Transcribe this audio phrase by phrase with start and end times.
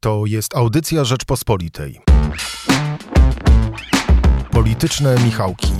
[0.00, 2.00] To jest audycja Rzeczpospolitej.
[4.50, 5.72] Polityczne Michałki.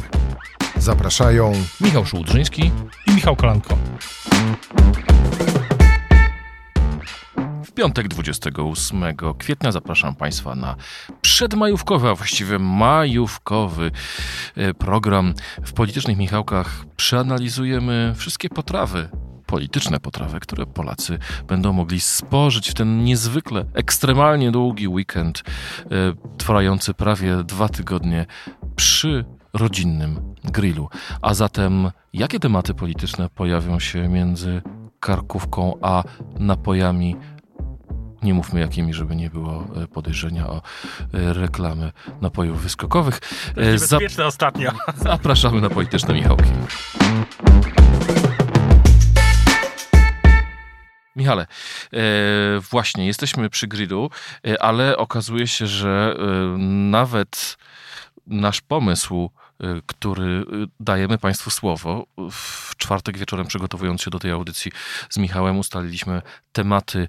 [0.76, 2.70] Zapraszają Michał Szułdrzyński
[3.07, 3.78] i Michał Kolanko.
[7.65, 9.04] W piątek 28
[9.39, 10.77] kwietnia zapraszam Państwa na
[11.21, 13.91] przedmajówkowy, a właściwie majówkowy
[14.57, 15.35] e, program.
[15.64, 19.09] W Politycznych Michałkach przeanalizujemy wszystkie potrawy
[19.49, 25.43] polityczne potrawy, które Polacy będą mogli spożyć w ten niezwykle, ekstremalnie długi weekend,
[25.85, 25.87] e,
[26.39, 28.27] trwający prawie dwa tygodnie
[28.77, 30.89] przy rodzinnym grillu.
[31.22, 34.62] A zatem, jakie tematy polityczne pojawią się między
[35.00, 36.02] karkówką a
[36.38, 37.16] napojami
[38.22, 43.20] nie mówmy jakimi, żeby nie było e, podejrzenia o e, reklamy napojów wyskokowych.
[43.55, 44.70] Bezpieczne Zap- ostatnio.
[44.96, 46.50] Zapraszamy na polityczne Michałki.
[51.28, 51.46] Michale,
[51.92, 51.98] e,
[52.70, 54.10] właśnie jesteśmy przy grillu,
[54.46, 56.23] e, ale okazuje się, że e,
[56.91, 57.56] nawet
[58.27, 59.30] nasz pomysł
[59.87, 60.45] który y,
[60.81, 62.06] dajemy Państwu słowo.
[62.31, 64.73] W czwartek wieczorem, przygotowując się do tej audycji
[65.11, 67.09] z Michałem, ustaliliśmy tematy,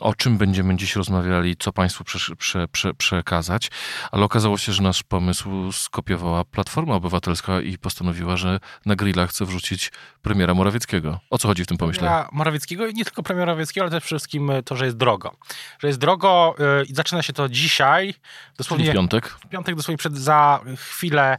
[0.00, 3.70] o czym będziemy dziś rozmawiali, co Państwu prze, prze, prze, przekazać,
[4.12, 9.44] ale okazało się, że nasz pomysł skopiowała Platforma Obywatelska i postanowiła, że na grilla chce
[9.44, 11.20] wrzucić premiera Morawieckiego.
[11.30, 12.00] O co chodzi w tym pomyśle?
[12.00, 15.36] Premiera Morawieckiego i nie tylko premiera Morawieckiego, ale też przede wszystkim to, że jest drogo.
[15.78, 18.14] Że jest drogo y, i zaczyna się to dzisiaj.
[18.58, 19.28] Dosłownie Czyli w piątek?
[19.28, 21.38] W piątek, dosłownie przed, za chwilę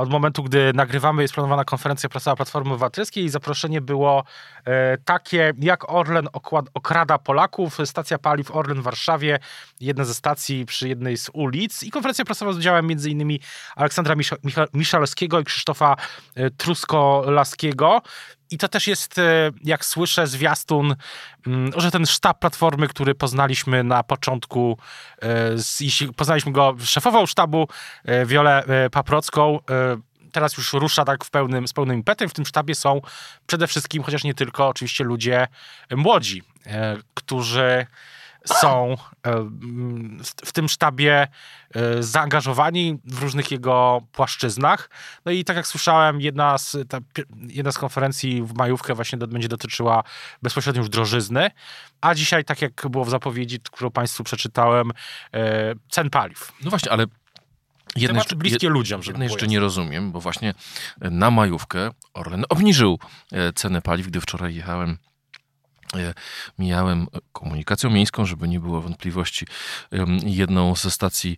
[0.00, 4.24] od momentu, gdy nagrywamy, jest planowana konferencja prasowa Platformy Obywatelskiej i zaproszenie było
[4.64, 6.28] e, takie, jak Orlen
[6.74, 9.38] okrada Polaków, stacja paliw Orlen w Warszawie,
[9.80, 13.38] jedna ze stacji przy jednej z ulic i konferencja prasowa z udziałem m.in.
[13.76, 14.14] Aleksandra
[14.74, 15.96] Miszalskiego i Krzysztofa
[16.34, 18.00] e, Trusko-Laskiego.
[18.52, 20.96] I to też jest, e, jak słyszę, zwiastun,
[21.46, 24.78] mm, że ten sztab Platformy, który poznaliśmy na początku,
[25.22, 25.50] e,
[25.80, 27.68] jeśli poznaliśmy go szefową sztabu,
[28.04, 29.58] e, Wiolę Paprocką,
[30.32, 32.28] teraz już rusza tak w pełnym, z pełnym impetem.
[32.28, 33.00] W tym sztabie są
[33.46, 35.48] przede wszystkim, chociaż nie tylko, oczywiście ludzie
[35.90, 36.42] młodzi,
[37.14, 37.86] którzy
[38.46, 39.50] są e,
[40.44, 41.28] w tym sztabie
[41.74, 44.90] e, zaangażowani w różnych jego płaszczyznach.
[45.24, 46.98] No i tak jak słyszałem, jedna z, ta,
[47.36, 50.02] jedna z konferencji w majówkę właśnie do, będzie dotyczyła
[50.42, 51.50] bezpośrednio już drożyzny,
[52.00, 54.90] a dzisiaj, tak jak było w zapowiedzi, którą Państwu przeczytałem,
[55.34, 56.52] e, cen paliw.
[56.64, 57.06] No właśnie, ale
[57.96, 59.00] Jedne jeszcze, bliskie ludziom.
[59.06, 60.54] Jedne jeszcze nie rozumiem, bo właśnie
[61.00, 62.98] na majówkę Orlen obniżył
[63.54, 64.98] cenę paliw, gdy wczoraj jechałem
[66.58, 69.46] mijałem komunikacją miejską, żeby nie było wątpliwości,
[70.24, 71.36] jedną ze stacji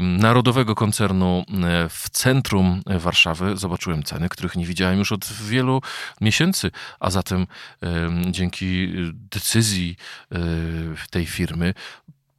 [0.00, 3.56] narodowego koncernu e, w centrum Warszawy.
[3.56, 5.82] Zobaczyłem ceny, których nie widziałem już od wielu
[6.20, 6.70] miesięcy,
[7.00, 7.46] a zatem
[8.30, 9.96] dzięki decyzji
[10.32, 10.38] e,
[11.10, 11.74] tej firmy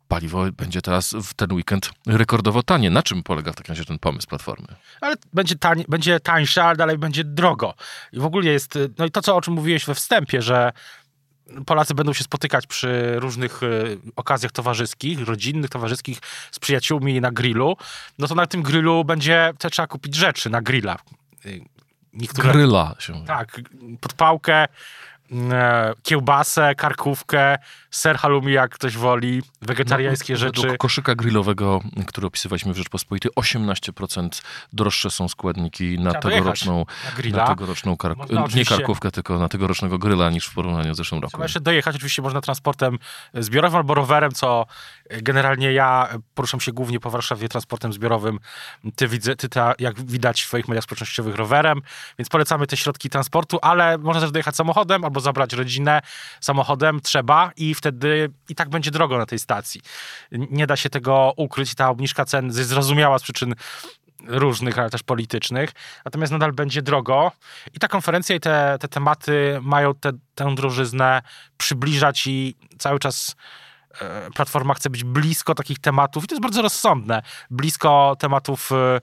[0.07, 2.89] paliwo będzie teraz w ten weekend rekordowo tanie.
[2.89, 4.67] Na czym polega w takim razie ten pomysł Platformy?
[5.01, 7.73] Ale będzie, tań, będzie tańsze, ale dalej będzie drogo.
[8.13, 10.71] I w ogóle jest, no i to, co, o czym mówiłeś we wstępie, że
[11.65, 13.67] Polacy będą się spotykać przy różnych e,
[14.15, 16.19] okazjach towarzyskich, rodzinnych, towarzyskich,
[16.51, 17.77] z przyjaciółmi na grillu,
[18.19, 20.95] no to na tym grillu będzie trzeba kupić rzeczy na grilla.
[21.45, 21.49] E,
[22.13, 23.25] niektóre, Gryla się.
[23.25, 23.61] Tak,
[24.01, 24.67] podpałkę,
[26.03, 27.57] kiełbasę, karkówkę,
[27.91, 30.77] ser halloumi, jak ktoś woli, wegetariańskie no, rzeczy.
[30.77, 34.41] Koszyka grillowego, który opisywaliśmy w Rzeczpospolitej, 18%
[34.73, 36.85] droższe są składniki na Trzeba tegoroczną,
[37.31, 38.19] na, na tegoroczną kark
[38.55, 41.31] nie karkówkę, tylko na tegorocznego gryla niż w porównaniu z zeszłym roku.
[41.31, 42.99] Trzeba jeszcze dojechać, oczywiście można transportem
[43.33, 44.65] zbiorowym albo rowerem, co
[45.09, 48.39] generalnie ja poruszam się głównie po Warszawie transportem zbiorowym.
[48.95, 51.81] Ty, widzę, ty ta, jak widać w swoich mediach społecznościowych rowerem,
[52.19, 56.01] więc polecamy te środki transportu, ale można też dojechać samochodem albo zabrać rodzinę
[56.39, 59.81] samochodem, trzeba i wtedy i tak będzie drogo na tej stacji.
[60.31, 61.75] Nie da się tego ukryć.
[61.75, 63.55] Ta obniżka cen jest zrozumiała z przyczyn
[64.27, 65.69] różnych, ale też politycznych.
[66.05, 67.31] Natomiast nadal będzie drogo
[67.73, 71.21] i ta konferencja i te, te tematy mają te, tę drożyznę
[71.57, 73.35] przybliżać i cały czas
[74.35, 79.01] Platforma chce być blisko takich tematów i to jest bardzo rozsądne, blisko tematów, e,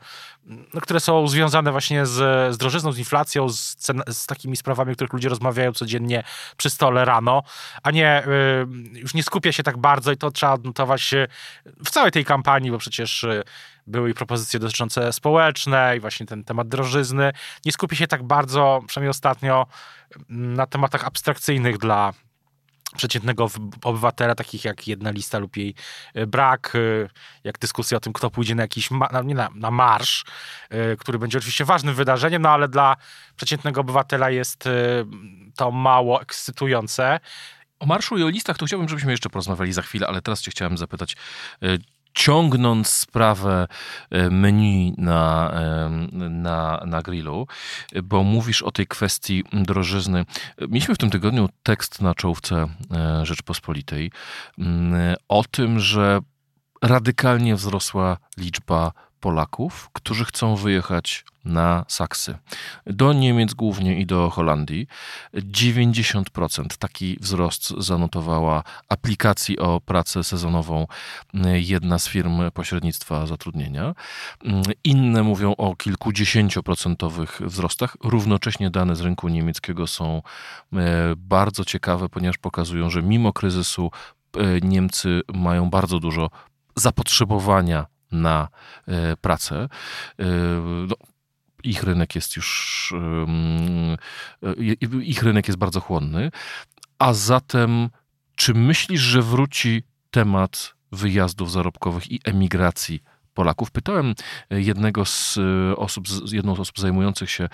[0.75, 2.15] no, które są związane właśnie z,
[2.55, 6.23] z drożyzną, z inflacją, z, cen, z takimi sprawami, o których ludzie rozmawiają codziennie
[6.57, 7.43] przy stole rano,
[7.83, 8.27] a nie e,
[8.93, 11.15] już nie skupia się tak bardzo i to trzeba odnotować
[11.85, 13.27] w całej tej kampanii, bo przecież
[13.87, 17.33] były i propozycje dotyczące społeczne i właśnie ten temat drożyzny.
[17.65, 19.67] Nie skupia się tak bardzo, przynajmniej ostatnio,
[20.29, 22.13] na tematach abstrakcyjnych dla
[22.97, 23.51] przeciętnego
[23.83, 25.75] obywatela, takich jak jedna lista lub jej
[26.15, 27.09] e, brak, e,
[27.45, 28.91] jak dyskusja o tym, kto pójdzie na jakiś,
[29.25, 30.25] nie na, na marsz,
[30.71, 32.97] e, który będzie oczywiście ważnym wydarzeniem, no ale dla
[33.37, 34.69] przeciętnego obywatela jest
[35.57, 37.21] to mało ekscytujące.
[37.81, 40.51] O marszu i o listach to chciałbym, żebyśmy jeszcze porozmawiali za chwilę, ale teraz cię
[40.51, 41.17] chciałem zapytać,
[42.15, 43.69] ciągnąc sprawę
[44.11, 45.89] e, menu na, e,
[46.31, 47.47] na, na grillu,
[48.03, 50.25] bo mówisz o tej kwestii drożyzny.
[50.69, 52.67] Mieliśmy w tym tygodniu tekst na czołówce
[53.23, 54.11] Rzeczpospolitej
[54.59, 56.21] mm, o tym, że
[56.83, 62.39] radykalnie wzrosła liczba Polaków, którzy chcą wyjechać na Saksy.
[62.87, 64.87] Do Niemiec głównie i do Holandii.
[65.35, 70.87] 90% taki wzrost zanotowała aplikacji o pracę sezonową
[71.55, 73.95] jedna z firm pośrednictwa zatrudnienia.
[74.85, 77.97] Inne mówią o kilkudziesięcioprocentowych wzrostach.
[78.05, 80.23] Równocześnie dane z rynku niemieckiego są
[80.73, 80.79] e,
[81.17, 83.91] bardzo ciekawe, ponieważ pokazują, że mimo kryzysu
[84.37, 86.31] e, Niemcy mają bardzo dużo
[86.77, 88.49] zapotrzebowania na
[88.89, 89.69] e, pracę.
[90.19, 90.25] E,
[90.89, 90.97] no,
[91.65, 92.95] ich rynek jest już,
[94.43, 94.65] e,
[95.03, 96.31] ich rynek jest bardzo chłonny.
[96.99, 97.91] A zatem,
[98.37, 103.03] czy myślisz, że wróci temat wyjazdów zarobkowych i emigracji
[103.39, 103.71] Polaków.
[103.71, 104.15] Pytałem
[104.51, 107.49] e, jednego z e, osób, jedną z osób zajmujących się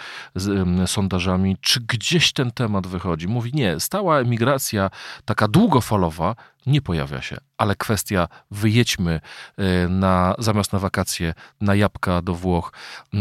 [0.87, 3.29] sondażami, czy gdzieś ten temat wychodzi.
[3.29, 4.91] Mówi, nie, stała emigracja,
[5.25, 6.37] taka długofalowa,
[6.67, 9.21] nie pojawia się, ale kwestia wyjedźmy
[9.57, 12.73] e, na, zamiast na wakacje na jabłka do Włoch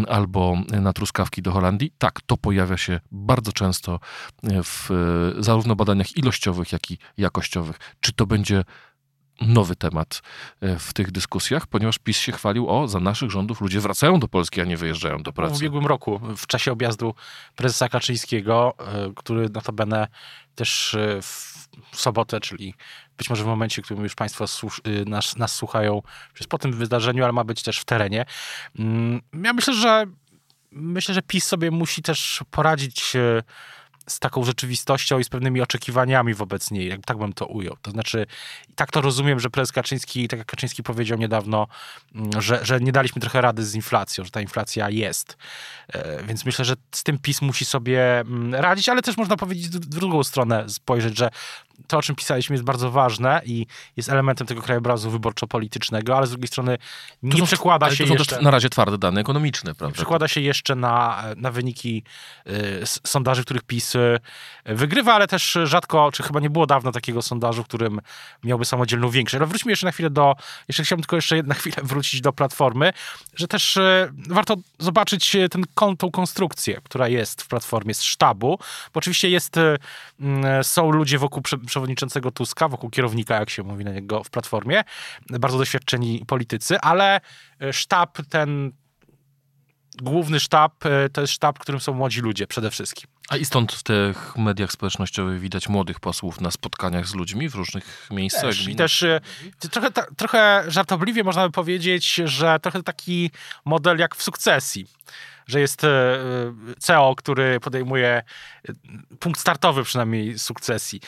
[0.08, 4.00] albo na truskawki do Holandii, tak, to pojawia się bardzo często
[4.44, 4.90] w
[5.40, 7.80] zarówno badaniach ilościowych, jak i jakościowych.
[8.00, 8.64] Czy to będzie
[9.42, 10.22] nowy temat
[10.62, 14.28] e, w tych dyskusjach, ponieważ PiS się chwalił, o, za naszych rządów ludzie wracają do
[14.28, 15.54] Polski, a nie wyjeżdżają do pracy.
[15.54, 17.16] W ubiegłym roku, w czasie objazdu
[17.56, 20.08] prezesa Kaczyńskiego, e, który notabene
[20.56, 21.54] też e, w
[21.92, 22.74] sobotę, czyli
[23.18, 24.46] być może w momencie, w którym już Państwo
[25.06, 26.02] nas, nas słuchają,
[26.40, 28.26] już po tym wydarzeniu, ale ma być też w terenie.
[28.80, 30.06] Mm, ja myślę, że
[30.72, 33.14] myślę, że PiS sobie musi też poradzić
[34.08, 37.78] z taką rzeczywistością i z pewnymi oczekiwaniami wobec niej, tak bym to ujął.
[37.82, 38.26] To znaczy,
[38.76, 41.68] tak to rozumiem, że prezes Kaczyński, tak jak Kaczyński powiedział niedawno,
[42.16, 45.38] mm, że, że nie daliśmy trochę rady z inflacją, że ta inflacja jest.
[45.88, 49.68] E, więc myślę, że z tym PiS musi sobie mm, radzić, ale też można powiedzieć
[49.70, 51.30] w drugą stronę spojrzeć, że
[51.88, 53.66] to, o czym pisaliśmy, jest bardzo ważne i
[53.98, 56.78] jest elementem tego krajobrazu wyborczo-politycznego, ale z drugiej strony
[57.24, 58.42] nie są, przekłada się to jeszcze...
[58.42, 59.96] na razie twarde dane ekonomiczne, prawda?
[59.96, 62.04] przekłada się jeszcze na, na wyniki
[62.48, 62.52] y,
[62.86, 64.20] sondaży, których PiS y,
[64.66, 68.02] wygrywa, ale też rzadko, czy chyba nie było dawno takiego sondażu, w którym
[68.44, 69.36] miałby samodzielną większość.
[69.36, 70.36] Ale wróćmy jeszcze na chwilę do,
[70.68, 72.94] jeszcze chciałbym tylko jeszcze na chwilę wrócić do Platformy,
[73.36, 75.64] że też y, warto zobaczyć ten,
[75.98, 78.60] tą konstrukcję, która jest w Platformie z sztabu,
[78.94, 79.56] bo oczywiście jest,
[80.62, 84.84] są ludzie wokół przewodniczącego Tuska, wokół kierownika, jak się mówi na niego w Platformie,
[85.30, 87.22] bardzo doświadczeni politycy, ale
[87.62, 88.72] e, sztab ten
[90.02, 93.13] główny sztab e, to jest sztab, którym są młodzi ludzie przede wszystkim.
[93.30, 97.56] A i stąd w tych mediach społecznościowych widać młodych posłów na spotkaniach z ludźmi w
[97.56, 98.42] różnych miejscach.
[98.42, 99.22] Też, I też e,
[99.72, 103.32] trochę, trochę żartobliwie można by powiedzieć, że trochę taki
[103.66, 104.88] model jak w sukcesji
[105.48, 105.90] że jest e,
[106.80, 108.24] CEO, który podejmuje
[109.20, 111.02] punkt startowy przynajmniej sukcesji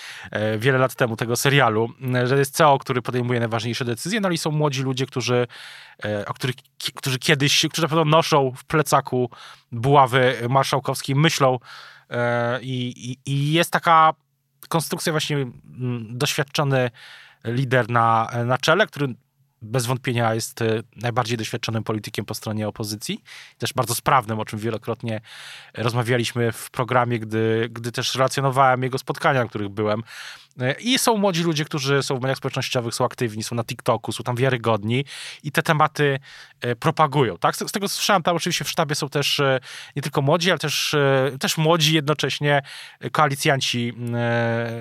[0.58, 4.52] wiele lat temu tego serialu, że jest CEO, który podejmuje najważniejsze decyzje, no i są
[4.52, 5.48] młodzi ludzie, którzy,
[6.26, 6.56] o których,
[6.96, 9.30] którzy kiedyś, którzy na pewno noszą w plecaku
[9.72, 11.60] buławy marszałkowskiej, myślą
[12.62, 12.94] i,
[13.26, 14.14] i, i jest taka
[14.70, 15.38] konstrukcja właśnie
[16.10, 16.92] doświadczony
[17.46, 19.16] lider na, na czele, który
[19.62, 23.24] bez wątpienia jest e, najbardziej doświadczonym politykiem po stronie opozycji,
[23.58, 25.22] też bardzo sprawnym, o czym wielokrotnie
[25.74, 30.04] rozmawialiśmy w programie, gdy, gdy też relacjonowałem jego spotkania, na których byłem.
[30.80, 34.24] I są młodzi ludzie, którzy są w mediach społecznościowych, są aktywni, są na TikToku, są
[34.24, 35.06] tam wiarygodni
[35.44, 36.20] i te tematy
[36.62, 37.38] e, propagują.
[37.38, 37.56] Tak?
[37.56, 39.60] Z, tego słyszałem, tam oczywiście w sztabie są też e,
[39.96, 42.62] nie tylko młodzi, ale też, e, też młodzi jednocześnie
[43.12, 43.94] koalicjanci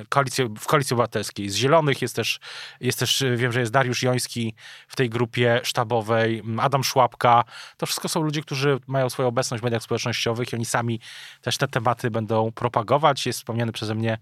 [0.09, 1.51] koalicji, w Koalicji Obywatelskiej.
[1.51, 2.41] Z Zielonych jest też,
[2.81, 4.55] jest też, wiem, że jest Dariusz Joński
[4.89, 7.45] w tej grupie sztabowej, Adam Szłapka.
[7.77, 11.01] To wszystko są ludzie, którzy mają swoją obecność w mediach społecznościowych i oni sami
[11.43, 13.27] też te tematy będą propagować.
[13.27, 14.19] Jest wspomniany przeze mnie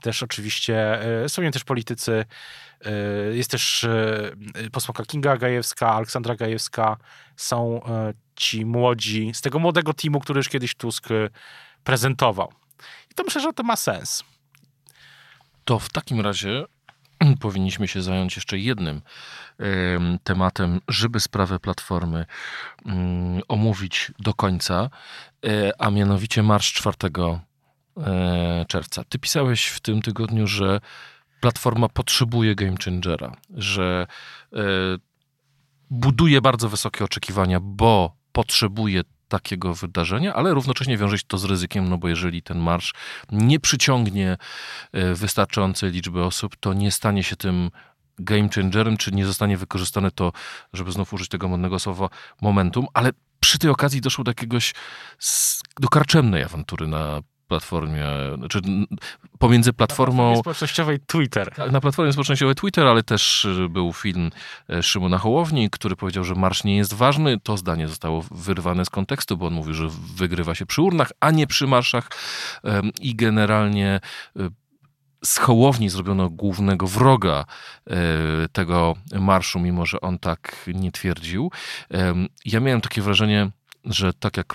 [0.00, 2.24] też oczywiście e, są też politycy.
[2.84, 2.90] E,
[3.36, 4.30] jest też e,
[4.72, 6.96] posłanka Kinga Gajewska, Aleksandra Gajewska.
[7.36, 7.80] Są
[8.36, 11.08] ci młodzi, z tego młodego teamu, który już kiedyś Tusk
[11.84, 12.52] prezentował.
[13.10, 14.24] I to myślę, że to ma sens.
[15.64, 16.64] To w takim razie
[17.40, 19.02] powinniśmy się zająć jeszcze jednym
[20.24, 22.26] tematem, żeby sprawę Platformy
[22.86, 24.90] mm, omówić do końca,
[25.78, 27.47] a mianowicie Marsz 4 E,
[28.68, 29.04] czerwca.
[29.08, 30.80] Ty pisałeś w tym tygodniu, że
[31.40, 34.06] platforma potrzebuje game changera, że
[34.52, 34.58] e,
[35.90, 41.88] buduje bardzo wysokie oczekiwania, bo potrzebuje takiego wydarzenia, ale równocześnie wiąże się to z ryzykiem,
[41.88, 42.94] no bo jeżeli ten marsz
[43.32, 44.36] nie przyciągnie
[44.92, 47.70] e, wystarczającej liczby osób, to nie stanie się tym
[48.18, 50.32] game changerem, czy nie zostanie wykorzystane to,
[50.72, 52.08] żeby znów użyć tego modnego słowa,
[52.42, 54.74] momentum, ale przy tej okazji doszło do jakiegoś,
[55.80, 58.60] do karczemnej awantury na platformie, znaczy
[59.38, 60.30] pomiędzy platformą...
[60.30, 61.54] Na społecznościowej Twitter.
[61.54, 64.30] Tak, na platformie społecznościowej Twitter, ale też y, był film
[64.70, 67.40] e, Szymona Hołowni, który powiedział, że marsz nie jest ważny.
[67.40, 71.30] To zdanie zostało wyrwane z kontekstu, bo on mówił, że wygrywa się przy urnach, a
[71.30, 72.10] nie przy marszach
[73.00, 74.00] i generalnie
[74.36, 74.50] y,
[75.24, 77.44] z Hołowni zrobiono głównego wroga
[77.86, 77.94] e,
[78.52, 81.50] tego marszu, mimo że on tak nie twierdził.
[82.44, 83.50] Ja miałem takie wrażenie,
[83.84, 84.54] że tak jak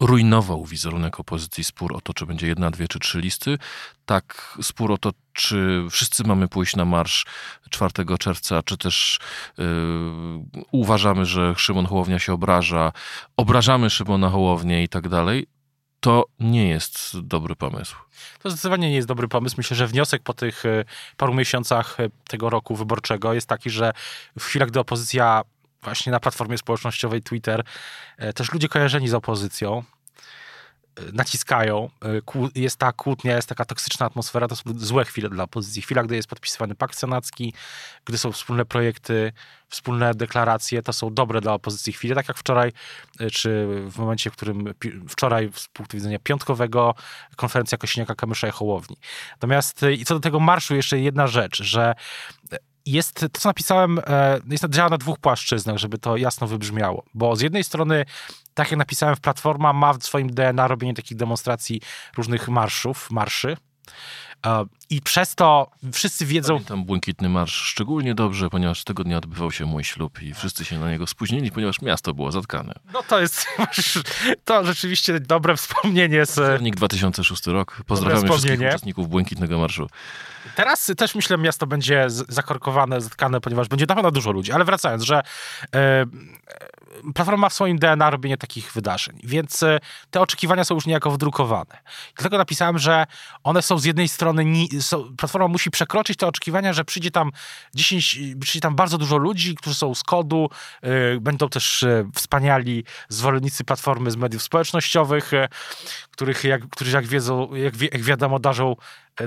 [0.00, 3.58] rujnował wizerunek opozycji spór o to, czy będzie jedna, dwie czy trzy listy,
[4.06, 7.26] tak spór o to, czy wszyscy mamy pójść na marsz
[7.70, 9.18] 4 czerwca, czy też
[9.58, 9.64] yy,
[10.72, 12.92] uważamy, że Szymon Hołownia się obraża,
[13.36, 15.46] obrażamy Szymona Hołownię i tak dalej,
[16.00, 17.96] to nie jest dobry pomysł.
[18.42, 19.54] To zdecydowanie nie jest dobry pomysł.
[19.58, 20.84] Myślę, że wniosek po tych e,
[21.16, 23.92] paru miesiącach e, tego roku wyborczego jest taki, że
[24.38, 25.42] w chwilach, gdy opozycja
[25.82, 27.64] właśnie na platformie społecznościowej Twitter,
[28.16, 29.84] e, też ludzie kojarzeni z opozycją,
[31.12, 31.90] naciskają,
[32.54, 35.82] jest ta kłótnia, jest taka toksyczna atmosfera, to są złe chwile dla opozycji.
[35.82, 37.54] Chwila, gdy jest podpisywany pakt senacki,
[38.04, 39.32] gdy są wspólne projekty,
[39.68, 42.72] wspólne deklaracje, to są dobre dla opozycji chwile, tak jak wczoraj,
[43.32, 44.74] czy w momencie, w którym
[45.08, 46.94] wczoraj z punktu widzenia piątkowego
[47.36, 48.96] konferencja Kosiniaka-Kamysza i Hołowni.
[49.32, 51.94] Natomiast i co do tego marszu jeszcze jedna rzecz, że
[52.92, 57.04] jest, to co napisałem, e, jest działa na dwóch płaszczyznach, żeby to jasno wybrzmiało.
[57.14, 58.04] Bo z jednej strony,
[58.54, 61.80] tak jak napisałem Platforma, ma w swoim DNA robienie takich demonstracji
[62.16, 63.56] różnych marszów, marszy.
[64.46, 66.54] E, I przez to wszyscy wiedzą.
[66.54, 70.78] Pamiętam Błękitny Marsz szczególnie dobrze, ponieważ tego dnia odbywał się mój ślub i wszyscy się
[70.78, 72.74] na niego spóźnili, ponieważ miasto było zatkane.
[72.92, 73.46] No to jest
[74.44, 76.26] to rzeczywiście dobre wspomnienie.
[76.26, 76.34] Z...
[76.34, 77.82] Październik 2006 rok.
[77.86, 79.86] Pozdrawiamy wszystkich uczestników Błękitnego Marszu.
[80.56, 84.52] Teraz też myślę, miasto będzie zakorkowane, zatkane, ponieważ będzie na pewno dużo ludzi.
[84.52, 85.22] Ale wracając, że
[85.74, 86.06] e,
[87.14, 89.78] Platforma ma w swoim DNA robienie takich wydarzeń, więc e,
[90.10, 91.78] te oczekiwania są już niejako wdrukowane.
[92.16, 93.06] Dlatego napisałem, że
[93.44, 94.44] one są z jednej strony,
[94.80, 97.30] są, Platforma musi przekroczyć te oczekiwania, że przyjdzie tam
[97.74, 100.50] 10, przyjdzie tam bardzo dużo ludzi, którzy są z kodu,
[100.84, 105.32] y, będą też y, wspaniali zwolennicy Platformy z mediów społecznościowych,
[106.18, 108.76] których jak, którzy jak wiedzą, jak, jak wiadomo darzą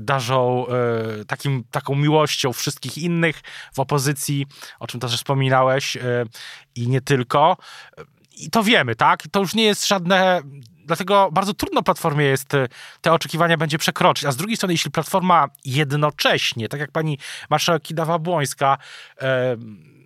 [0.01, 3.41] darzą e, takim, taką miłością wszystkich innych
[3.74, 4.48] w opozycji,
[4.79, 6.01] o czym też wspominałeś e,
[6.75, 7.57] i nie tylko.
[8.38, 9.24] I to wiemy, tak?
[9.31, 10.41] To już nie jest żadne
[10.86, 12.50] dlatego bardzo trudno Platformie jest
[13.01, 14.25] te oczekiwania będzie przekroczyć.
[14.25, 17.17] A z drugiej strony, jeśli Platforma jednocześnie, tak jak pani
[17.50, 18.77] marszałek Kidawa-Błońska,
[19.21, 19.57] e,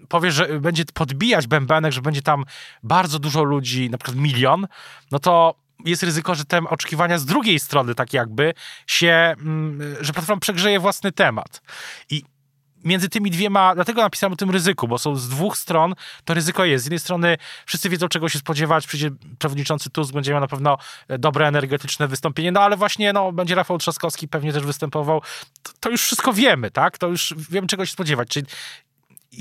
[0.10, 2.44] powie, że będzie podbijać bębenek, że będzie tam
[2.84, 4.68] bardzo dużo ludzi, na przykład milion,
[5.12, 8.54] no to jest ryzyko, że te oczekiwania z drugiej strony tak jakby
[8.88, 11.62] się, mm, że platforma przegrzeje własny temat.
[12.10, 12.24] I
[12.86, 16.66] między tymi dwiema, dlatego napisałem o tym ryzyku, bo są z dwóch stron, to ryzyko
[16.66, 16.84] jest.
[16.84, 20.78] Z jednej strony wszyscy wiedzą, czego się spodziewać, przyjdzie przewodniczący Tusk, będzie miał na pewno
[21.20, 25.22] dobre, energetyczne wystąpienie, no ale właśnie, no, będzie Rafał Trzaskowski pewnie też występował.
[25.64, 26.98] To, to już wszystko wiemy, tak?
[26.98, 28.30] To już wiemy, czego się spodziewać.
[28.30, 28.46] Czyli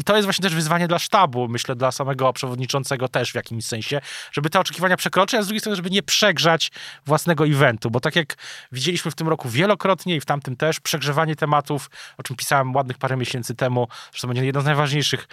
[0.01, 3.65] i to jest właśnie też wyzwanie dla sztabu, myślę, dla samego przewodniczącego też w jakimś
[3.65, 4.01] sensie,
[4.33, 6.71] żeby te oczekiwania przekroczyć, a z drugiej strony, żeby nie przegrzać
[7.07, 8.35] własnego eventu, bo tak jak
[8.73, 12.99] widzieliśmy w tym roku wielokrotnie i w tamtym też, przegrzewanie tematów, o czym pisałem ładnych
[12.99, 15.29] parę miesięcy temu, że to będzie jedno z najważniejszych,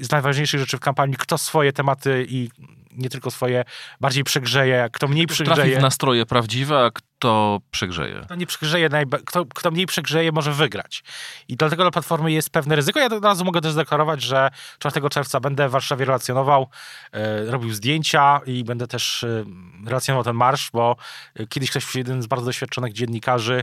[0.00, 2.50] z najważniejszych rzeczy w kampanii, kto swoje tematy i
[2.98, 3.64] nie tylko swoje
[4.00, 5.56] bardziej przegrzeje, kto mniej przegrzeje.
[5.56, 8.20] Trafi w nastroje prawdziwe, a kto przegrzeje.
[8.24, 8.88] Kto nie przegrzeje,
[9.24, 11.02] kto, kto mniej przegrzeje, może wygrać.
[11.48, 13.00] I dlatego dla Platformy jest pewne ryzyko.
[13.00, 16.68] Ja od razu mogę też zadeklarować, że 4 czerwca będę w Warszawie relacjonował,
[17.12, 19.44] e, robił zdjęcia i będę też e,
[19.86, 20.96] relacjonował ten marsz, bo
[21.34, 23.62] e, kiedyś ktoś, jeden z bardzo doświadczonych dziennikarzy,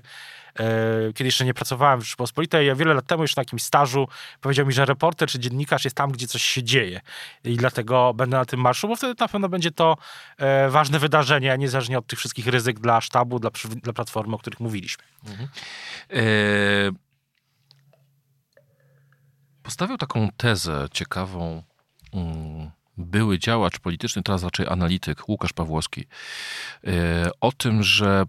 [1.13, 4.07] kiedy jeszcze nie pracowałem w Rzeczypospolitej, ja wiele lat temu jeszcze na jakimś stażu
[4.41, 7.01] powiedział mi, że reporter czy dziennikarz jest tam, gdzie coś się dzieje
[7.43, 9.97] i dlatego będę na tym marszu, bo wtedy na pewno będzie to
[10.37, 13.49] e, ważne wydarzenie, niezależnie od tych wszystkich ryzyk dla sztabu, dla,
[13.83, 15.03] dla platformy, o których mówiliśmy.
[15.27, 15.49] Mhm.
[16.09, 16.19] E...
[19.63, 21.63] Postawił taką tezę ciekawą
[22.13, 26.07] mm, były działacz polityczny, teraz raczej analityk Łukasz Pawłowski,
[27.41, 28.23] o tym, że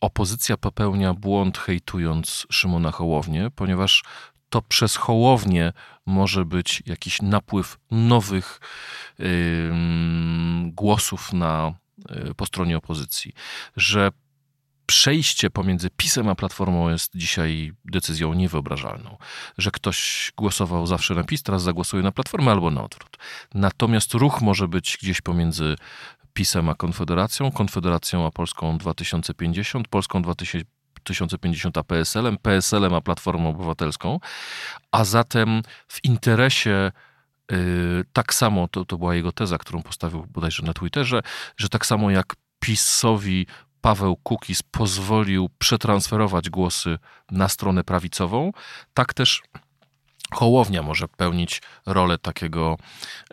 [0.00, 4.04] opozycja popełnia błąd hejtując Szymona Hołownię, ponieważ
[4.50, 5.72] to przez Hołownię
[6.06, 8.60] może być jakiś napływ nowych
[9.18, 9.26] yy,
[10.64, 11.74] głosów na,
[12.10, 13.32] yy, po stronie opozycji.
[13.76, 14.10] Że
[14.88, 19.16] przejście pomiędzy PiSem a Platformą jest dzisiaj decyzją niewyobrażalną.
[19.58, 23.16] Że ktoś głosował zawsze na PiS, teraz zagłosuje na Platformę albo na odwrót.
[23.54, 25.76] Natomiast ruch może być gdzieś pomiędzy
[26.38, 34.20] PiSem a Konfederacją, Konfederacją a Polską 2050, Polską 2050 a PSL-em, PSL-em a Platformą Obywatelską,
[34.92, 36.92] a zatem w interesie
[37.50, 41.22] yy, tak samo, to, to była jego teza, którą postawił bodajże na Twitterze,
[41.56, 43.46] że tak samo jak PiSowi
[43.80, 46.98] Paweł Kukis pozwolił przetransferować głosy
[47.30, 48.52] na stronę prawicową,
[48.94, 49.42] tak też
[50.32, 52.76] Hołownia może pełnić rolę takiego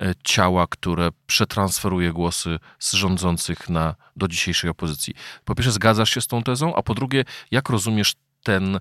[0.01, 5.13] e, ciała, które przetransferuje głosy z rządzących na, do dzisiejszej opozycji.
[5.45, 8.79] Po pierwsze, zgadzasz się z tą tezą, a po drugie, jak rozumiesz ten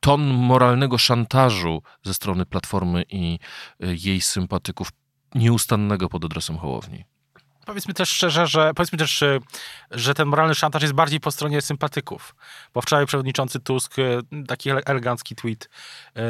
[0.00, 3.38] ton moralnego szantażu ze strony Platformy i
[3.80, 4.88] e, jej sympatyków
[5.34, 7.04] nieustannego pod adresem Hołowni?
[7.66, 9.38] Powiedzmy też szczerze, że powiedzmy też, e,
[9.90, 12.34] że ten moralny szantaż jest bardziej po stronie sympatyków.
[12.74, 13.94] Bo wczoraj przewodniczący Tusk
[14.46, 15.68] taki elegancki tweet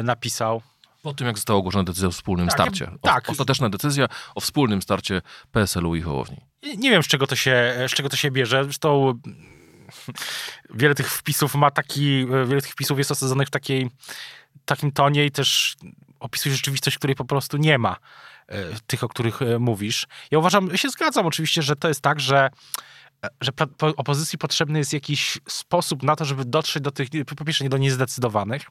[0.03, 0.61] napisał,
[1.05, 2.91] po tym, jak została ogłoszona decyzja o wspólnym tak, starcie.
[2.91, 3.29] O, tak.
[3.29, 5.21] Ostateczna decyzja o wspólnym starcie
[5.51, 6.37] PSL-u i Hołowni.
[6.77, 8.63] Nie wiem, z czego to się, z czego to się bierze.
[8.63, 9.19] Zresztą
[10.73, 13.89] wiele tych wpisów ma taki, wiele tych wpisów jest osadzonych w takiej,
[14.65, 15.75] takim tonie i też
[16.19, 17.95] opisuje rzeczywistość, której po prostu nie ma.
[18.47, 18.57] E,
[18.87, 20.07] tych, o których e, mówisz.
[20.31, 22.49] Ja uważam, się zgadzam oczywiście, że to jest tak, że
[23.41, 27.69] że opozycji potrzebny jest jakiś sposób na to, żeby dotrzeć do tych, po pierwsze nie
[27.69, 28.65] do niezdecydowanych,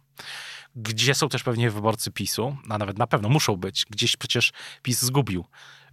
[0.77, 3.87] gdzie są też pewnie wyborcy PiSu, a nawet na pewno muszą być.
[3.91, 5.45] Gdzieś przecież PiS zgubił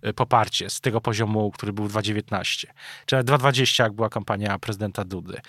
[0.07, 2.67] y, poparcie z tego poziomu, który był 2,19,
[3.05, 5.41] czy 2,20, jak była kampania prezydenta Dudy.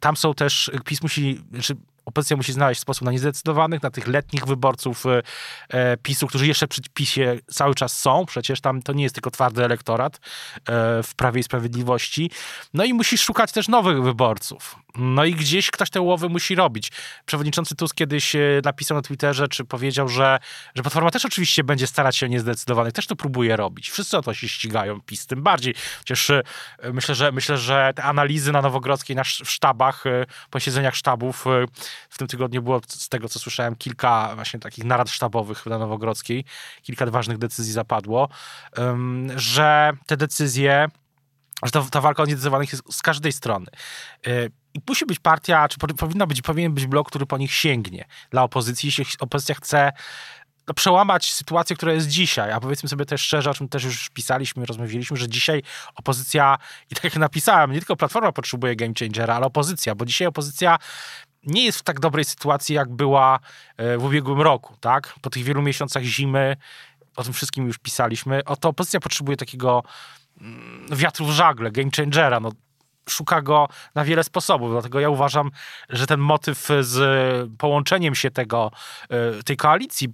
[0.00, 1.76] Tam są też, PiS musi, znaczy
[2.08, 5.22] opozycja musi znaleźć sposób na niezdecydowanych, na tych letnich wyborców e,
[5.68, 8.26] e, PiSu, którzy jeszcze przy PiSie cały czas są.
[8.26, 10.20] Przecież tam to nie jest tylko twardy elektorat e,
[11.02, 12.30] w Prawie i Sprawiedliwości.
[12.74, 14.76] No i musi szukać też nowych wyborców.
[14.96, 16.92] No i gdzieś ktoś te łowy musi robić.
[17.26, 20.38] Przewodniczący Tusk kiedyś napisał na Twitterze, czy powiedział, że,
[20.74, 22.92] że Platforma też oczywiście będzie starać się o niezdecydowanych.
[22.92, 23.90] Też to próbuje robić.
[23.90, 25.74] Wszyscy o to się ścigają, PiS tym bardziej.
[25.98, 26.30] Chociaż
[26.92, 30.04] myślę, że myślę, że te analizy na Nowogrodzkiej, na w sztabach,
[30.50, 31.44] posiedzeniach sztabów
[32.10, 36.44] w tym tygodniu było, z tego co słyszałem, kilka właśnie takich narad sztabowych na Nowogrodzkiej,
[36.82, 38.28] kilka ważnych decyzji zapadło,
[39.36, 40.88] że te decyzje,
[41.64, 43.66] że ta, ta walka o niedecydowanych jest z każdej strony.
[44.26, 48.04] Y, I musi być partia, czy powinna być, powinien być blok, który po nich sięgnie.
[48.30, 49.92] Dla opozycji, jeśli opozycja chce
[50.68, 54.10] no, przełamać sytuację, która jest dzisiaj, a powiedzmy sobie też szczerze, o czym też już
[54.10, 55.62] pisaliśmy, rozmawialiśmy, że dzisiaj
[55.94, 56.58] opozycja,
[56.90, 60.78] i tak jak napisałem, nie tylko Platforma potrzebuje game changera, ale opozycja, bo dzisiaj opozycja
[61.46, 63.38] nie jest w tak dobrej sytuacji, jak była
[63.76, 65.14] e, w ubiegłym roku, tak?
[65.22, 66.56] Po tych wielu miesiącach zimy,
[67.16, 69.82] o tym wszystkim już pisaliśmy, oto opozycja potrzebuje takiego
[70.40, 72.52] mm, wiatru w żagle, game changera, no
[73.10, 74.70] szuka go na wiele sposobów.
[74.70, 75.50] Dlatego ja uważam,
[75.88, 76.98] że ten motyw z
[77.58, 78.70] połączeniem się tego,
[79.10, 80.08] e, tej koalicji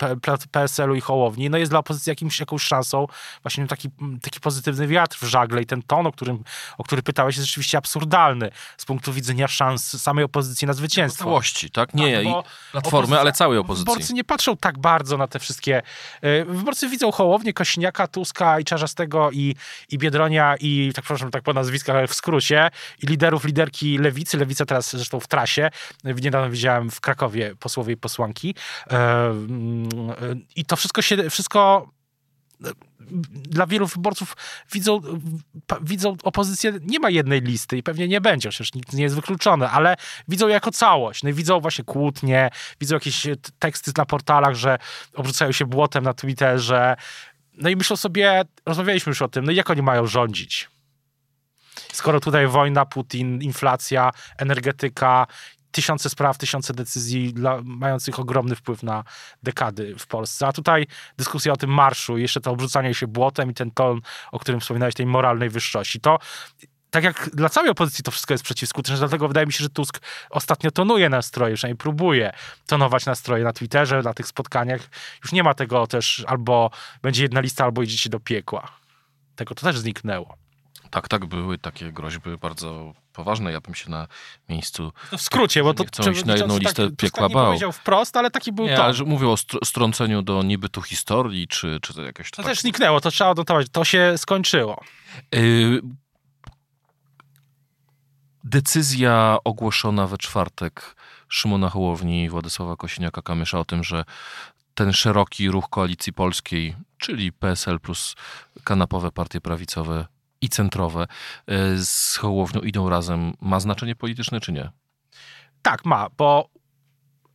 [0.51, 3.07] PSL-u i Hołowni, no jest dla opozycji jakimś, jakąś szansą
[3.43, 3.89] właśnie taki,
[4.23, 6.45] taki pozytywny wiatr w żagle i ten ton, o którym
[6.79, 11.25] o który pytałeś, jest rzeczywiście absurdalny z punktu widzenia szans samej opozycji na zwycięstwo.
[11.25, 11.95] Całości, tak?
[11.95, 13.87] Nie tak, Platformy, ale całej opozycji.
[13.87, 15.83] Wyborcy nie patrzą tak bardzo na te wszystkie...
[16.23, 19.57] E, wyborcy widzą Hołownię, Kośniaka, Tuska i Czarzastego i,
[19.91, 22.71] i Biedronia i, tak przepraszam, tak po nazwiskach, ale w skrócie,
[23.03, 24.39] i liderów, liderki lewicy.
[24.39, 25.71] Lewica teraz zresztą w trasie.
[26.05, 28.55] Niedawno widziałem w Krakowie posłowie i posłanki.
[28.91, 29.89] E, mm,
[30.57, 31.91] I to wszystko się, wszystko
[32.65, 32.71] e,
[33.31, 34.37] dla wielu wyborców
[34.73, 35.01] widzą,
[35.83, 39.69] widzą opozycję, nie ma jednej listy i pewnie nie będzie, przecież nikt nie jest wykluczony,
[39.69, 39.97] ale
[40.29, 41.23] widzą jako całość.
[41.23, 43.27] No widzą właśnie kłótnie, widzą jakieś
[43.59, 44.79] teksty na portalach, że
[45.15, 46.97] obrzucają się błotem na Twitterze.
[47.53, 50.74] No i myślą sobie, rozmawialiśmy już o tym, no jak oni mają rządzić?
[51.95, 55.27] Skoro tutaj wojna, Putin, inflacja, energetyka,
[55.71, 59.05] tysiące spraw, tysiące decyzji dla, mających ogromny wpływ na
[59.43, 60.47] dekady w Polsce.
[60.47, 60.87] A tutaj
[61.19, 64.01] dyskusja o tym marszu, jeszcze to obrzucanie się błotem i ten ton,
[64.33, 66.01] o którym wspominałeś, tej moralnej wyższości.
[66.01, 66.19] To
[66.91, 70.01] tak jak dla całej opozycji to wszystko jest przeciwskuteczne, dlatego wydaje mi się, że Tusk
[70.31, 72.33] ostatnio tonuje nastroje, przynajmniej próbuje
[72.67, 74.81] tonować nastroje na Twitterze, na tych spotkaniach.
[75.23, 76.71] Już nie ma tego też, albo
[77.03, 78.69] będzie jedna lista, albo idziecie do piekła.
[79.37, 80.44] Tego to też zniknęło.
[80.95, 83.53] Tak, tak, były takie groźby bardzo poważne.
[83.53, 84.07] Ja bym się na
[84.49, 84.93] miejscu.
[85.13, 87.47] No w skrócie, bo to coś na jedną listę tak, piekła bał.
[87.47, 88.85] Powiedział wprost, ale taki był nie, to.
[88.85, 92.31] Ale mówił o strąceniu do nibytu historii, czy, czy to jakieś.
[92.31, 92.47] To tak...
[92.47, 93.67] też zniknęło, to trzeba odnotować.
[93.73, 94.81] To się skończyło.
[95.35, 95.81] Y
[98.45, 100.97] decyzja ogłoszona we czwartek
[101.29, 104.05] Szymona Hołowni i Władysława Kosiniaka-Kamysza o tym, że
[104.75, 108.15] ten szeroki ruch koalicji polskiej, czyli PSL plus
[108.65, 110.14] kanapowe partie prawicowe
[110.45, 111.07] i centrowe
[111.47, 114.71] e, z Hołownią idą razem, ma znaczenie polityczne czy nie?
[115.63, 116.49] Tak, ma, bo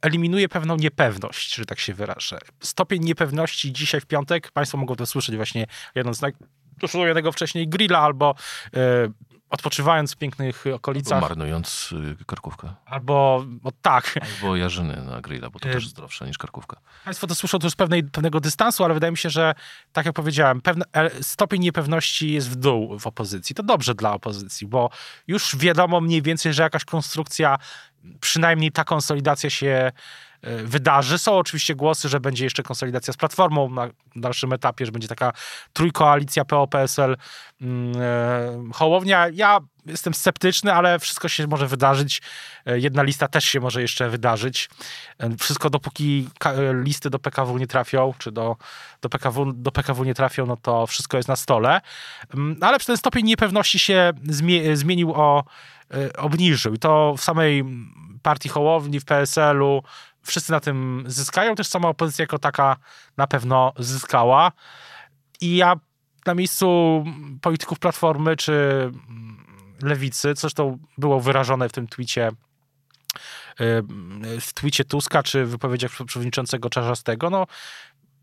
[0.01, 2.39] eliminuje pewną niepewność, że tak się wyrażę.
[2.59, 6.21] Stopień niepewności dzisiaj w piątek, Państwo mogą to słyszeć właśnie jedząc
[7.07, 8.35] jednego wcześniej grilla albo
[8.73, 8.79] e,
[9.49, 11.13] odpoczywając w pięknych okolicach.
[11.13, 12.73] Albo marnując y, karkówkę.
[12.85, 14.19] Albo, o, tak.
[14.21, 16.77] Albo jarzyny na grilla, bo to też zdrowsze niż karkówka.
[17.05, 19.53] Państwo to słyszą też z pewnej, pewnego dystansu, ale wydaje mi się, że
[19.93, 23.55] tak jak powiedziałem, pewne, e, stopień niepewności jest w dół w opozycji.
[23.55, 24.89] To dobrze dla opozycji, bo
[25.27, 27.57] już wiadomo mniej więcej, że jakaś konstrukcja,
[28.19, 29.91] przynajmniej ta konsolidacja się
[30.63, 31.17] wydarzy.
[31.17, 35.33] Są oczywiście głosy, że będzie jeszcze konsolidacja z Platformą na dalszym etapie, że będzie taka
[35.73, 37.17] trójkoalicja PO-PSL
[37.61, 39.27] mm, e, Hołownia.
[39.33, 42.21] Ja jestem sceptyczny, ale wszystko się może wydarzyć.
[42.65, 44.69] E, jedna lista też się może jeszcze wydarzyć.
[45.39, 46.29] Wszystko dopóki
[46.83, 48.55] listy do PKW nie trafią, czy do,
[49.01, 51.81] do, PKW, do PKW nie trafią, no to wszystko jest na stole.
[52.33, 54.13] Mm, ale ten stopień niepewności się
[54.73, 55.43] zmienił o
[56.17, 56.73] obniżył.
[56.73, 57.63] I to w samej
[58.21, 59.83] partii Hołowni, w PSL-u,
[60.23, 62.77] wszyscy na tym zyskają, też sama opozycja jako taka
[63.17, 64.51] na pewno zyskała.
[65.41, 65.75] I ja
[66.25, 67.03] na miejscu
[67.41, 68.91] polityków Platformy czy
[69.81, 73.83] Lewicy, coś to było wyrażone w tym twicie y,
[74.41, 77.47] w twicie Tuska, czy wypowiedziach przewodniczącego Czarzastego, no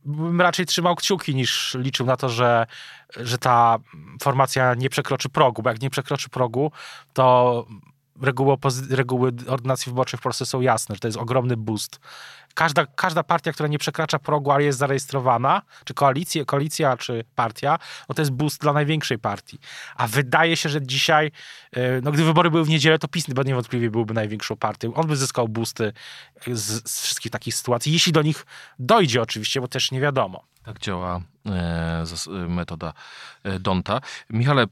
[0.06, 2.66] bym raczej trzymał kciuki niż liczył na to, że,
[3.16, 3.78] że ta
[4.22, 6.72] formacja nie przekroczy progu, bo jak nie przekroczy progu,
[7.12, 7.66] to
[8.20, 8.56] reguły,
[8.90, 12.00] reguły ordynacji wyborczej w Polsce są jasne, że to jest ogromny boost.
[12.56, 17.78] Każda, każda partia, która nie przekracza progu, ale jest zarejestrowana, czy koalicja, koalicja, czy partia,
[18.08, 19.58] no to jest boost dla największej partii.
[19.96, 21.30] A wydaje się, że dzisiaj,
[21.72, 24.94] e, no gdy wybory były w niedzielę, to PiS niewątpliwie byłby największą partią.
[24.94, 25.92] On by zyskał boosty
[26.46, 28.46] z, z wszystkich takich sytuacji, jeśli do nich
[28.78, 30.44] dojdzie oczywiście, bo też nie wiadomo.
[30.62, 32.04] Tak działa e,
[32.48, 32.92] metoda
[33.44, 34.00] e, Donta.
[34.30, 34.66] Michale,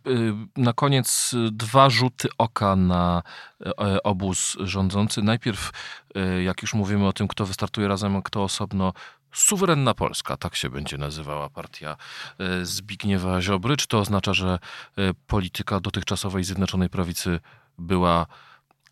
[0.56, 3.22] na koniec dwa rzuty oka na
[4.04, 5.22] obóz rządzący.
[5.22, 5.70] Najpierw,
[6.44, 8.92] jak już mówimy o tym, kto wystartuje razem, a kto osobno,
[9.32, 11.96] Suwerenna Polska, tak się będzie nazywała partia
[12.62, 13.76] Zbigniewa Ziobry.
[13.76, 14.58] Czy to oznacza, że
[15.26, 17.40] polityka dotychczasowej Zjednoczonej Prawicy
[17.78, 18.26] była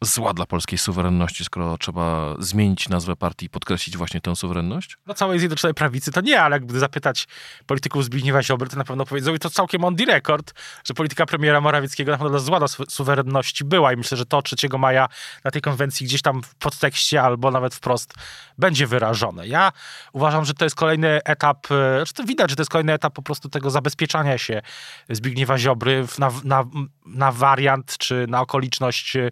[0.02, 4.96] zła dla polskiej suwerenności, skoro trzeba zmienić nazwę partii i podkreślić właśnie tę suwerenność?
[5.06, 7.28] No całej Zjednoczonej Prawicy to nie, ale gdy zapytać
[7.66, 11.26] polityków Zbigniewa Ziobry, to na pewno powiedzą i to całkiem on the record, że polityka
[11.26, 15.08] premiera Morawieckiego na pewno zła dla suwerenności była i myślę, że to 3 maja
[15.44, 18.14] na tej konwencji gdzieś tam w podtekście albo nawet wprost
[18.58, 19.48] będzie wyrażone.
[19.48, 19.72] Ja
[20.12, 23.22] uważam, że to jest kolejny etap, e, to widać, że to jest kolejny etap po
[23.22, 24.62] prostu tego zabezpieczania się
[25.10, 26.64] Zbigniewa Ziobry na, na,
[27.06, 29.30] na wariant czy na okoliczność, e,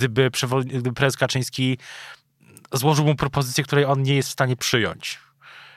[0.00, 0.30] gdyby,
[0.64, 1.78] gdyby prezes Kaczyński
[2.72, 5.18] złożył mu propozycję, której on nie jest w stanie przyjąć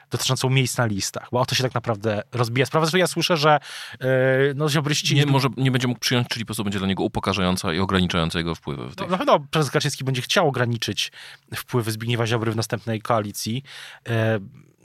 [0.10, 2.86] dotyczącą miejsc na listach, bo o to się tak naprawdę rozbija sprawa.
[2.86, 3.60] Zresztą ja słyszę, że
[4.02, 4.08] yy,
[4.56, 5.16] no, ziobryści...
[5.16, 8.40] Nie, może nie będzie mógł przyjąć, czyli po prostu będzie dla niego upokarzająca i ograniczająca
[8.40, 8.90] jego wpływy.
[8.90, 11.12] W tej no, na pewno prezes Kaczyński będzie chciał ograniczyć
[11.56, 13.64] wpływy Zbigniewa Ziobry w następnej koalicji.
[14.08, 14.14] Yy,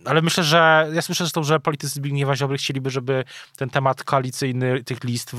[0.04, 3.24] ale myślę, że ja słyszę zresztą, że politycy Zbigniewa Ziobry chcieliby, żeby
[3.56, 5.36] ten temat koalicyjny tych list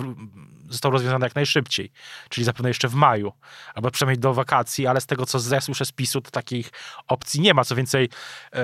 [0.70, 1.92] został rozwiązany jak najszybciej,
[2.30, 3.32] czyli zapewne jeszcze w maju,
[3.76, 6.72] albo przynajmniej do wakacji, ale z tego, co ja słyszę z PiSu, to takich
[7.08, 7.64] opcji nie ma.
[7.64, 8.10] Co więcej,
[8.54, 8.62] yy,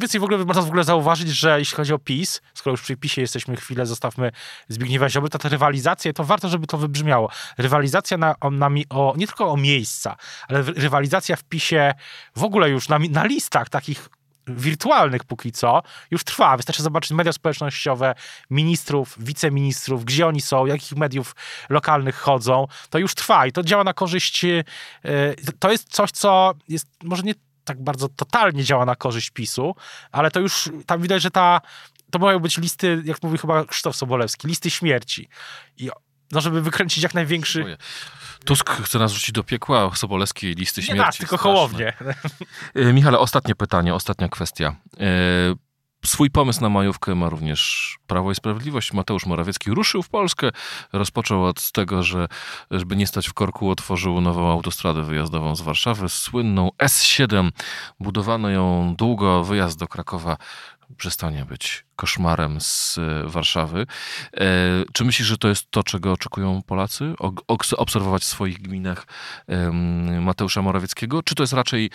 [0.00, 2.96] więcej w ogóle można w ogóle zauważyć, że jeśli chodzi o PiS, skoro już przy
[2.96, 4.30] PiSie jesteśmy chwilę, zostawmy
[4.68, 7.30] Zbigniewa Ziobry, to ta rywalizacja, to warto, żeby to wybrzmiało.
[7.58, 10.16] Rywalizacja na, na, o, nie tylko o miejsca,
[10.48, 11.94] ale rywalizacja w PiSie
[12.36, 14.08] w ogóle już na, na listach takich
[14.46, 16.56] wirtualnych póki co już trwa.
[16.56, 18.14] Wystarczy zobaczyć media społecznościowe,
[18.50, 21.34] ministrów, wiceministrów, gdzie oni są, jakich mediów
[21.68, 22.66] lokalnych chodzą.
[22.90, 24.44] To już trwa i to działa na korzyść.
[24.44, 24.64] E,
[25.58, 29.74] to jest coś, co jest może nie tak bardzo totalnie działa na korzyść PiSu,
[30.12, 31.60] ale to już tam widać, że ta
[32.10, 35.28] to mają być listy, jak mówi chyba Krzysztof Sobolewski, listy śmierci.
[35.76, 35.90] I
[36.32, 37.76] no, żeby wykręcić jak największy...
[38.44, 40.98] Tusk chce nas rzucić do piekła, Sobolewskiej listy śmierci.
[40.98, 41.92] Nie tak, tylko Hołownie.
[42.74, 44.76] E, Michale, ostatnie pytanie, ostatnia kwestia.
[45.00, 45.06] E,
[46.04, 48.92] swój pomysł na majówkę ma również Prawo i Sprawiedliwość.
[48.92, 50.50] Mateusz Morawiecki ruszył w Polskę.
[50.92, 52.28] Rozpoczął od tego, że
[52.70, 57.50] żeby nie stać w korku, otworzył nową autostradę wyjazdową z Warszawy, słynną S7.
[58.00, 60.36] Budowano ją długo, wyjazd do Krakowa
[60.96, 63.86] przestanie być koszmarem z e, Warszawy.
[64.34, 64.46] E,
[64.92, 67.14] czy myślisz, że to jest to, czego oczekują Polacy?
[67.76, 69.06] obserwować w swoich gminach
[70.20, 71.22] Mateusza Morawieckiego?
[71.22, 71.90] Czy to jest raczej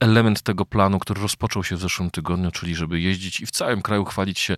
[0.00, 3.82] element tego planu, który rozpoczął się w zeszłym tygodniu, czyli żeby jeździć i w całym
[3.82, 4.56] kraju chwalić się e,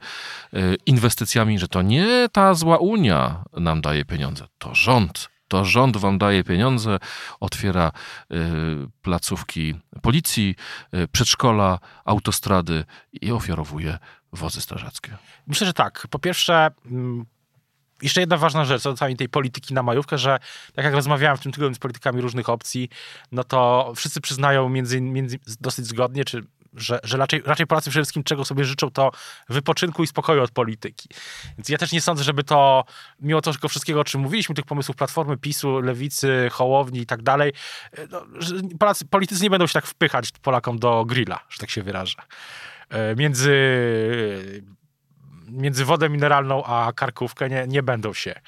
[0.87, 6.19] inwestycjami, że to nie ta zła Unia nam daje pieniądze, to rząd to rząd wam
[6.19, 6.99] daje pieniądze,
[7.41, 7.93] otwiera
[8.33, 8.37] y,
[9.03, 10.57] placówki policji,
[10.95, 13.99] y, przedszkola, autostrady i ofiarowuje
[14.33, 15.17] wozy strażackie.
[15.47, 16.07] Myślę, że tak.
[16.11, 17.25] Po pierwsze, mm,
[18.03, 20.39] jeszcze jedna ważna rzecz co do całej tej polityki na majówkę, że
[20.75, 22.89] tak jak rozmawiałem w tym tygodniu z politykami różnych opcji,
[23.33, 26.43] no to wszyscy przyznają między, między dosyć zgodnie, czy
[26.75, 29.11] że, że raczej, raczej Polacy przede wszystkim czego sobie życzą, to
[29.49, 31.09] wypoczynku i spokoju od polityki.
[31.59, 32.85] Więc ja też nie sądzę, żeby to,
[33.21, 37.53] mimo tego wszystkiego, o czym mówiliśmy, tych pomysłów Platformy, PiSu, Lewicy, Hołowni i tak dalej,
[38.11, 38.27] no,
[38.79, 42.17] Polacy, politycy nie będą się tak wpychać Polakom do grilla, że tak się wyrażę.
[42.89, 43.53] E, między
[45.53, 48.41] między wodę mineralną a karkówkę nie, nie będą się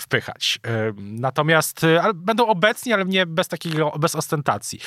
[0.00, 0.58] wpychać.
[0.96, 4.80] Natomiast y, będą obecni, ale nie bez takiego, bez ostentacji.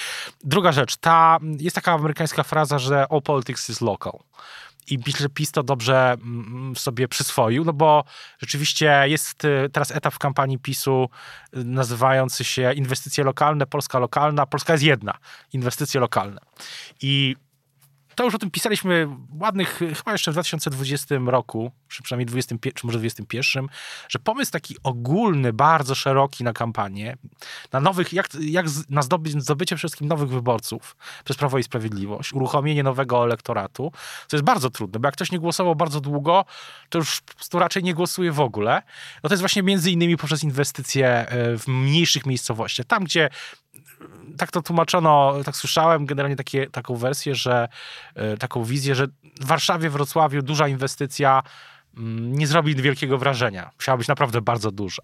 [0.43, 4.19] Druga rzecz, ta, jest taka amerykańska fraza, że all politics is local.
[4.87, 8.03] I myślę, że PiS to dobrze mm, sobie przyswoił, no bo
[8.39, 11.09] rzeczywiście jest y, teraz etap w kampanii PiSu
[11.53, 14.45] nazywający się inwestycje lokalne, Polska lokalna.
[14.45, 15.17] Polska jest jedna,
[15.53, 16.41] inwestycje lokalne.
[17.01, 17.35] I
[18.15, 19.07] to już o tym pisaliśmy
[19.39, 23.67] ładnych, chyba jeszcze w 2020 roku, czy przynajmniej 20, czy może 2021,
[24.09, 27.17] że pomysł taki ogólny, bardzo szeroki na kampanię,
[27.71, 32.83] na nowych, jak, jak na zdobycie, zdobycie wszystkim nowych wyborców przez Prawo i Sprawiedliwość, uruchomienie
[32.83, 33.91] nowego elektoratu,
[34.27, 36.45] to jest bardzo trudne, bo jak ktoś nie głosował bardzo długo,
[36.89, 38.81] to już to raczej nie głosuje w ogóle.
[39.23, 43.29] No to jest właśnie między innymi poprzez inwestycje e, w mniejszych miejscowościach, tam gdzie
[44.37, 47.67] tak to tłumaczono, tak słyszałem generalnie takie, taką wersję, że
[48.15, 49.07] e, taką wizję, że
[49.41, 51.43] w Warszawie, Wrocławiu duża inwestycja
[51.97, 53.69] mm, nie zrobi wielkiego wrażenia.
[53.75, 55.03] Musiała być naprawdę bardzo duża.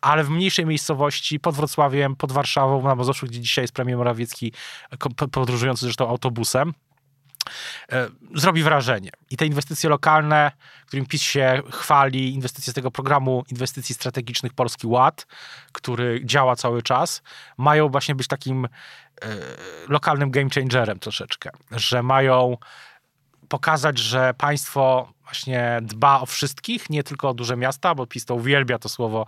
[0.00, 4.52] Ale w mniejszej miejscowości, pod Wrocławiem, pod Warszawą, na Mazowszu, gdzie dzisiaj jest premier Morawiecki,
[5.30, 6.91] podróżujący zresztą autobusem, E,
[8.34, 9.10] zrobi wrażenie.
[9.30, 10.52] I te inwestycje lokalne,
[10.86, 15.26] którym PiS się chwali, inwestycje z tego programu inwestycji strategicznych Polski Ład,
[15.72, 17.22] który działa cały czas,
[17.58, 18.68] mają właśnie być takim e,
[19.88, 22.56] lokalnym game changerem troszeczkę, że mają
[23.48, 28.34] pokazać, że państwo właśnie dba o wszystkich, nie tylko o duże miasta, bo PiS to
[28.34, 29.26] uwielbia to słowo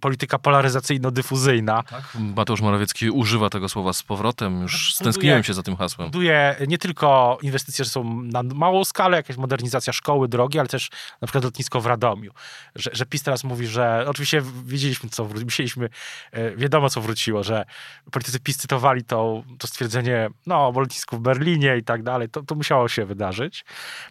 [0.00, 1.82] polityka polaryzacyjno-dyfuzyjna.
[1.82, 2.02] Tak,
[2.36, 6.10] Mateusz Morawiecki używa tego słowa z powrotem, już stęskniłem się za tym hasłem.
[6.10, 10.90] Buduje nie tylko inwestycje, że są na małą skalę, jakaś modernizacja szkoły, drogi, ale też
[11.20, 12.32] na przykład lotnisko w Radomiu.
[12.74, 15.88] Że, że PiS teraz mówi, że oczywiście wiedzieliśmy, co wróciło, myśleliśmy,
[16.36, 17.64] y, wiadomo, co wróciło, że
[18.10, 22.42] politycy PiS cytowali to, to stwierdzenie, no, o lotnisku w Berlinie i tak dalej, to,
[22.42, 23.64] to musiało się wydarzyć.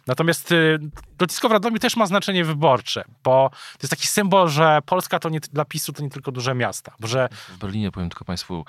[0.06, 0.78] Natomiast y,
[1.20, 5.28] lotnisko w Radomiu też ma znaczenie wyborcze, bo to jest taki symbol, że Polska to
[5.28, 6.94] nie, dla PiSu to nie tylko duże miasta.
[7.00, 7.28] Bo że...
[7.48, 8.64] W Berlinie, powiem tylko Państwu,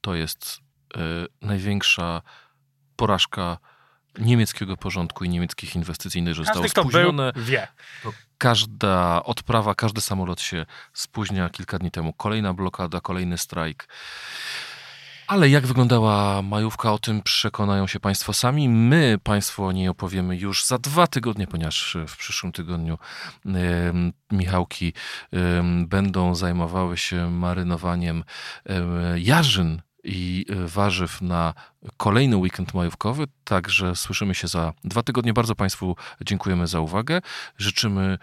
[0.00, 0.58] to jest
[0.96, 1.00] y,
[1.42, 2.22] największa
[2.96, 3.58] porażka
[4.18, 5.76] niemieckiego porządku i niemieckich
[6.34, 7.32] że Każdy, zostało spóźnione.
[7.32, 7.68] Był, wie.
[8.38, 12.12] Każda odprawa, każdy samolot się spóźnia kilka dni temu.
[12.12, 13.88] Kolejna blokada, kolejny strajk.
[15.30, 18.68] Ale jak wyglądała majówka, o tym przekonają się Państwo sami.
[18.68, 22.98] My Państwu o niej opowiemy już za dwa tygodnie, ponieważ w przyszłym tygodniu
[24.30, 24.92] Michałki
[25.86, 28.24] będą zajmowały się marynowaniem
[29.16, 31.54] jarzyn i warzyw na
[31.96, 33.24] kolejny weekend majówkowy.
[33.44, 35.32] Także słyszymy się za dwa tygodnie.
[35.32, 37.20] Bardzo Państwu dziękujemy za uwagę.
[37.58, 38.18] Życzymy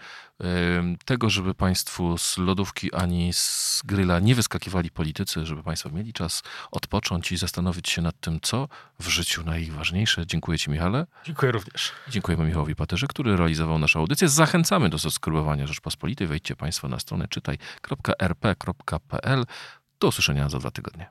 [1.04, 6.42] tego, żeby Państwu z lodówki ani z gryla nie wyskakiwali politycy, żeby Państwo mieli czas
[6.70, 8.68] odpocząć i zastanowić się nad tym, co
[9.00, 10.26] w życiu najważniejsze.
[10.26, 11.06] Dziękuję Ci, Michale.
[11.24, 11.92] Dziękuję również.
[12.08, 14.28] Dziękujemy Michałowi Paterze, który realizował naszą audycję.
[14.28, 16.26] Zachęcamy do subskrybowania Rzeczpospolitej.
[16.26, 18.64] Wejdźcie Państwo na stronę czytaj.rp.pl.
[20.00, 21.10] Do usłyszenia za dwa tygodnie.